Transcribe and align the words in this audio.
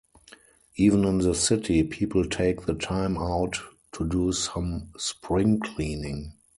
Even 0.77 1.05
in 1.05 1.19
the 1.19 1.35
city, 1.35 1.83
people 1.83 2.25
take 2.25 2.65
the 2.65 2.73
time 2.73 3.17
out 3.19 3.59
to 3.91 4.09
do 4.09 4.31
some 4.31 4.91
spring 4.97 5.59
cleaning. 5.59 6.33